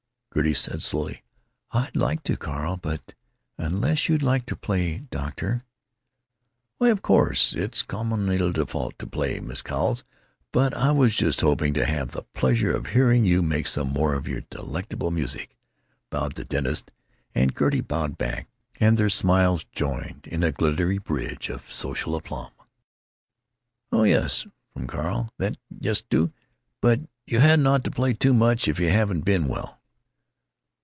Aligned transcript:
Gertie 0.33 0.53
said, 0.53 0.81
slowly: 0.81 1.23
"I'd 1.71 1.93
like 1.93 2.23
to, 2.23 2.37
Carl, 2.37 2.77
but——Unless 2.77 4.07
you'd 4.07 4.23
like 4.23 4.45
to 4.45 4.55
play, 4.55 4.99
doctor?" 5.11 5.63
"Why 6.77 6.87
of 6.87 7.01
course 7.01 7.53
it's 7.53 7.83
comme 7.83 8.13
il 8.31 8.65
faut 8.65 8.97
to 8.97 9.07
play, 9.07 9.41
Miss 9.41 9.61
Cowles, 9.61 10.05
but 10.53 10.73
I 10.73 10.91
was 10.93 11.17
just 11.17 11.41
hoping 11.41 11.73
to 11.73 11.85
have 11.85 12.11
the 12.13 12.23
pleasure 12.33 12.73
of 12.73 12.87
hearing 12.87 13.25
you 13.25 13.41
make 13.41 13.67
some 13.67 13.89
more 13.91 14.13
of 14.15 14.25
your 14.25 14.39
delectable 14.49 15.11
music," 15.11 15.57
bowed 16.09 16.35
the 16.35 16.45
dentist, 16.45 16.93
and 17.35 17.53
Gertie 17.53 17.81
bowed 17.81 18.17
back; 18.17 18.47
and 18.79 18.95
their 18.95 19.09
smiles 19.09 19.65
joined 19.65 20.27
in 20.27 20.43
a 20.43 20.53
glittery 20.53 20.97
bridge 20.97 21.49
of 21.49 21.69
social 21.69 22.15
aplomb. 22.15 22.53
"Oh 23.91 24.03
yes," 24.03 24.47
from 24.71 24.87
Carl, 24.87 25.27
"that—yes, 25.39 26.03
do——But 26.09 27.01
you 27.27 27.41
hadn't 27.41 27.67
ought 27.67 27.83
to 27.83 27.91
play 27.91 28.13
too 28.13 28.33
much 28.33 28.69
if 28.69 28.79
you 28.79 28.91
haven't 28.91 29.25
been 29.25 29.49
well." 29.49 29.79